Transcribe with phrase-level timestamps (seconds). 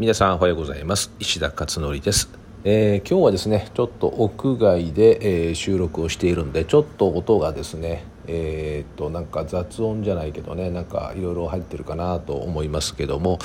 [0.00, 1.10] 皆さんおはようございます。
[1.20, 2.30] 石田勝則です、
[2.64, 13.38] えー、今日はですねちょっと屋外で、えー、収録をしているんでちょっと音がですねえー、っとなんか雑音じゃないけどねなんかいろいろ入ってるかなと思いますけども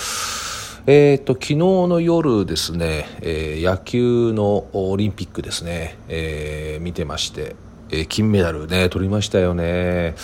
[0.88, 7.58] えーと、昨日の夜ですね、えー、野球のオリンピックですね、えー、見てまして、
[7.90, 10.16] えー、金メダルね取りましたよね。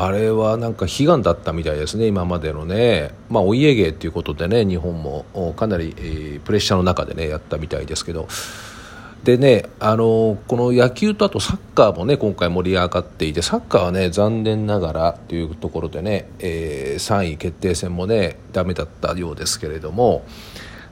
[0.00, 5.24] あれはなんか悲願だったみたいですね、今までのね、まあ、お家芸ということでね、日本も
[5.56, 8.28] かなり、えー、プレッシャーの中でね、やったみたいですけど、
[9.24, 20.24] でね、あのこの野球とあとサッカーもね、今回盛り上がっていて、サッカーはね、残念ながらというところでね、えー、3位決定戦もね、だめだったようですけれども、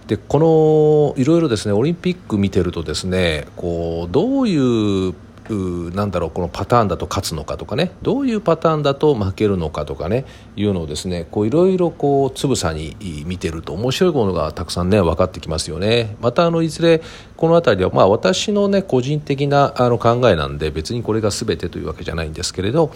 [0.07, 5.15] でこのいろいろですねオリンピック見てるとですねこうどういう
[5.51, 7.93] なんだろうこのパターンだと勝つのかとかね。
[8.03, 10.25] どういうパターンだと負けるのかとかね。
[10.57, 12.97] いうのをですねこういろいろこうつぶさに
[13.27, 16.17] 見てると面白いものがたくさんね分かってきますよね。
[16.21, 17.03] またあのいずれ
[17.37, 22.91] この辺りはまあ私のね個人的なあの考えなんで別にこれが全てというわけじゃないんですけれど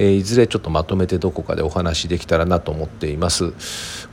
[0.00, 3.52] えいずれちょっとまとめてどこかでお話できたらなと思っています。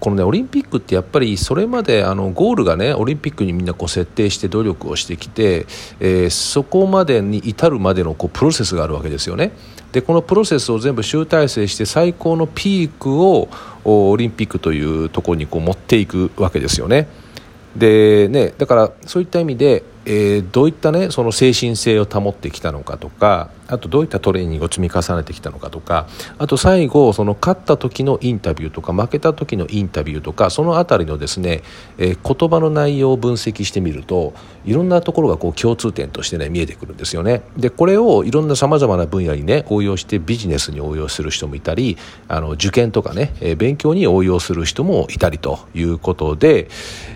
[0.02, 5.66] このねオリンピックってやっぱりそれまであのゴールがねオリンピックにみんなこう設定して努力をしてきて、
[6.02, 9.54] えー、そこまでに至るまでのこうプロセスがあるわけですよね。
[9.94, 13.48] でこのプロセスを全部集大成して最高のピークを
[13.86, 17.08] オリンピックというところにこう持っていくわけですよね。
[17.78, 31.62] でねだからそういった意味でえー、どういったねその精神性を保ってきたのかとかあとどういったトレーニングを積み重ねてきたのかとかあと最後その勝った時のインタビューとか負けた時のインタビューとかその辺りのですね、
[31.98, 37.42] えー、言葉の内容を分析してみるといろんなところがこう共通点としてね見えてくるんですよね。
[37.58, 41.98] でこれをいろんなさまざまな分野にね応用してビジネスに応用する人もいたり
[42.30, 46.70] あの受験とかね、えー、勉強に応用する人もいたりということで、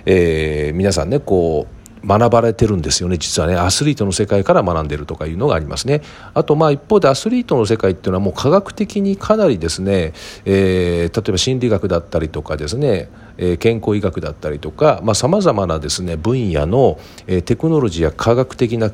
[0.06, 3.18] えー、皆さんねこう学ばれてるんですよね。
[3.18, 6.02] 実はねアスリートの世界から学んでるとかいうのがありますね。
[6.34, 10.14] あとまあ一方でアスリートの世界っていうのはもう科学的にかなりですね、
[10.46, 13.10] えー、例えば心理学だったりとかですね
[13.42, 18.92] え健康医学だったりとかさまざ、まなですね分野の、えテクノロジーや科学的な、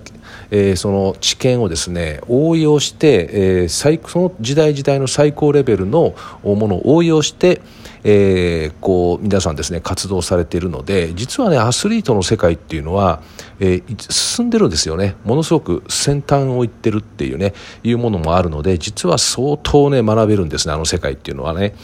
[0.49, 3.29] えその知見をですね応用して、
[3.63, 7.61] え最その時代時代の最高レベルのものを応用して、
[8.03, 13.21] え、こう皆さんですね活動されているので実はねアスリートの世界っていうのは、
[13.59, 15.15] え、進んでるんですよね。
[15.25, 17.53] ものすごく先端をいってるっていうね
[17.83, 21.75] いうものもあるので実は相当ね学べるんですねあの世界っていうのはね。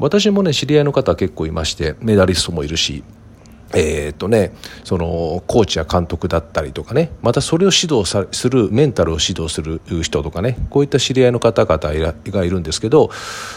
[0.00, 3.04] 私もね知り合いの方結構いましてメダリストもいるし
[3.72, 4.52] えーとね、
[4.84, 13.10] そのコーチや監督だったりとかねまたそれを指導さするメンタルを指導する人とかねこういった知り合いの方々がいるんですけど、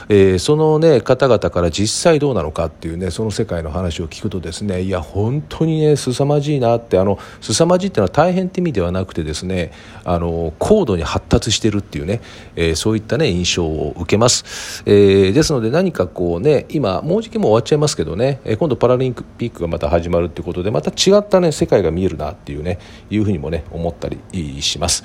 [0.09, 9.72] えー、その、ね、方々から実際どうなのかっていうねその世界の話を聞くとですねいや本当にね凄まじいなってあの凄まじいっていうのは大変って意味ではなくてですね
[10.03, 12.22] あの高度に発達してるっていうね、
[12.56, 25.03] えー、そういったね印象を受けます、えー、ですので何かこうね今もうじきも終わっちゃいますけどね今度パラリンピックがまた始まるということでまた違ったね世界が見えるなっていうねいうふうにもね思ったりします。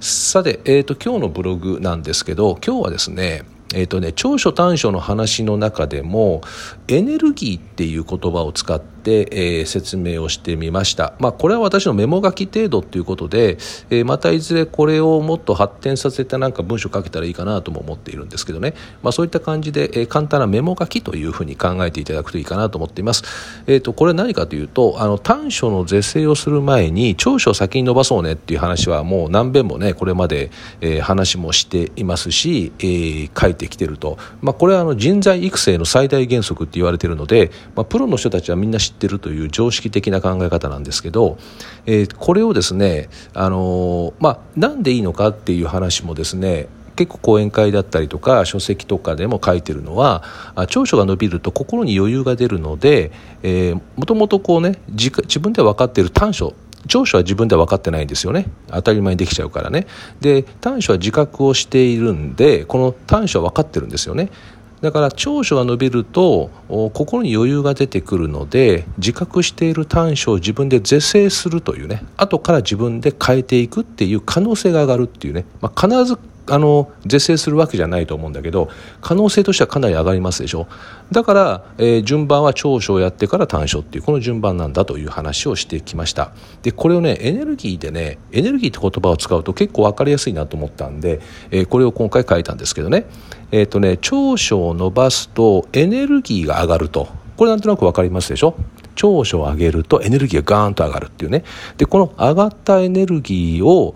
[0.00, 3.42] さて、えーと、今日のブログなんですけど今日はですね
[3.74, 6.40] えーとね、長所短所の話の中でも
[6.88, 13.58] エネルギーっていう言葉を使って、えー、説明をしてみました、まあ、これは私のメモ書き程度ということで、
[13.90, 23.22] えー、またいずれこれをもっと発展させてなんか文章書けたらいいかなとも思っているんですけどね、まあ、そういった感じで、えー、簡単なメモ書きというふうに考えていただくといいかなと思っています、
[23.66, 41.38] えーと、これ何かというとあの短所の是正をする前に長所を先に伸ばそうねっていう話はもう何遍もねこれまで、えー、話もしていますし、えー、書いてきてると、まあ、これはあの人材育成の最大原則って言われているので、まあ、プロの人たちはみんな知ってるという常識的な考え方なんですけど、
[41.86, 50.24] えー、これをですね、あのー、まあ、なんでいいのかっていう話もですね結構講演会だったりとか書籍とかでも書いてるのは
[50.68, 53.12] 長所が伸びると心に余裕が出るので、
[53.44, 56.54] えー、もともとこうね自分で分かっている短所
[56.88, 58.46] 長所は自分では分かってないんですよね。
[58.68, 59.86] 当たり前にできちゃうからね。
[60.20, 64.30] で短所は自覚をしているんでこの短所は分かってるんですよね。
[64.80, 66.50] だから長所が伸びると
[66.94, 72.02] 心に余裕が出てくるので自覚している短所を自分で是正するというね。
[72.16, 76.18] 後から自分で変えていくっていう可能性が上がるっていうね、まあ、必ず
[76.50, 80.66] あの是正するわけじゃないと思うんだけど可能性としてはかなり上がりますでしょ。
[81.10, 86.32] だから、えー、順番は長所をやってから短所っていうこの順番なんだという話をしてきました。
[86.62, 93.06] でこれをねエネルギーでねエネルギーって言葉を使うと結構分かりやすいなと思ったんで、えー、これを今回書いたんですけどね。
[93.50, 97.08] えっ、ー、とね長所を伸ばすとエネルギーが上がると。
[97.36, 98.56] これなんとなく分かりますでしょ。
[98.96, 101.44] 長所を上げるとエネルギーがガーンと上がるっていうね。
[101.76, 103.94] でこの上がったエネルギーを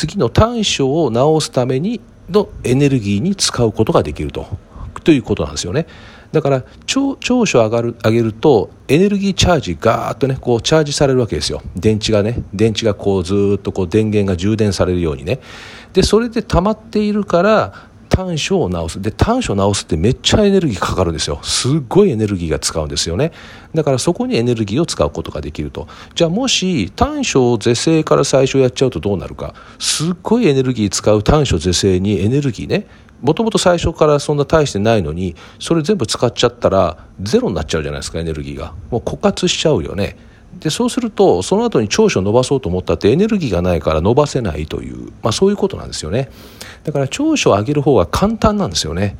[0.00, 2.00] 次の短所を直すために
[2.30, 4.46] のエネルギーに使うことができると。
[5.04, 5.86] ということなんですよね。
[6.32, 11.60] だから長長所上がる上げるとエネルギーチャージガーッとねこうチャージされるわけですよ。
[11.76, 15.38] 電池がね電池がこうずっとこう電源が充電されるようにね。
[15.92, 17.89] でそれで溜まっているから
[18.20, 19.00] 短所を直す。
[19.00, 21.40] で短所を直すってめっちゃエネルギーかかるんですよ。
[21.42, 23.32] すっごいエネルギーが使うんですよね。
[23.74, 25.88] だからそこにエネルギーを使うことができると。
[26.14, 29.54] じゃあもし短所を是正から最初やっちゃうとどうなるか。
[29.78, 32.86] すっごいエネルギー使う短所是正にエネルギーね。
[33.22, 38.74] もともと最初からそんな大してないのにそれ全部使っちゃったらゼロになっちゃうじゃないですかエネルギーが。
[38.90, 40.16] もう枯渇しちゃうよね。
[40.58, 46.28] でそうするとその後に長所を伸ばそうと思ったってエネルギーがないから伸ばせないという、まあ、そういうことなんですよね。
[46.84, 49.16] だから長所を上げる方が簡単なんですよね。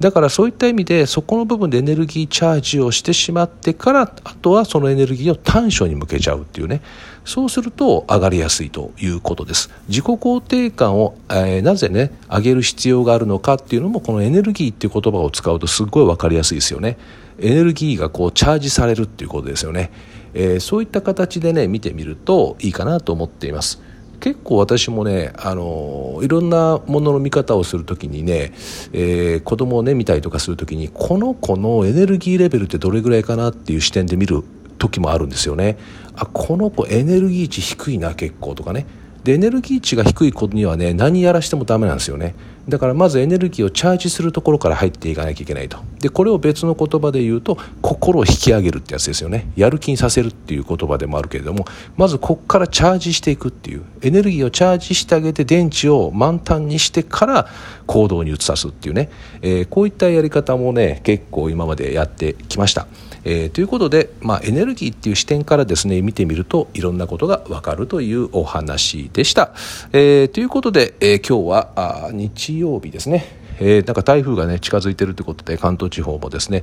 [0.00, 6.82] だからそういった意味でそこの部分でエネルギーチャージをしてしまってからあとはそのエネルギーを短所に向けちゃうっていうね。
[7.24, 9.70] そうすると上がりやすいということです。
[9.88, 16.96] 自己肯定感を、えー、なぜね上げる必要があるのかっていうのもこのエネルギーっていう言葉を使うとすっごい分かりやすいですよね。
[17.38, 19.90] エネルギーがこうチャージされるっていうことですよね、
[20.34, 23.80] えー、そういった形でね見てみるといいかなと思っています。
[24.20, 28.52] 結構私もね、あのいろんなものの見方をするときにね、
[28.92, 34.42] えー、子供をね見たりとかするときにこの子のエネルギーレベルってどれぐらいかなっていう視点で見る
[34.78, 35.78] 時もあるんですよね。
[36.16, 38.86] あこの子エネルギー値低いな結構とかね。
[39.22, 42.34] でエネルギー値が低い子にはね何やらしてもダメなんですよね。
[42.68, 51.64] だからまずエネルギーをチャージするところから入っていかなきゃいけないとでこれを別の言葉で言うと心を引き上げるってやつですよねやる気にさせるっていう言葉でもあるけれども
[51.96, 57.48] まずここからチャージしていくっていうエネルギーをチャージしてあげて電池を満タンにしてから
[57.86, 59.10] 行動に移さすっていうね、
[59.40, 62.86] えー、こういったやり方もね結構今までやってきました。
[63.24, 69.52] えー、ということで、まあ、エネルギーっていう視点からですね見てみるといろんなことがわかるというお話でした。
[69.92, 73.24] えー、ということで、え、今日はあ日曜日ですね。
[73.60, 76.62] えー、なんか台風がね近づいてるということで関東地方もですね、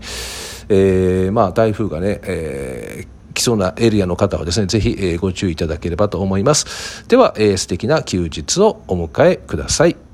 [0.70, 7.06] えー、まあ台風がね、えー来そうなエリアの方はですね、ぜひ、えご注意いただければと思います。
[7.10, 10.05] では、えー、素敵な休日をお迎えください。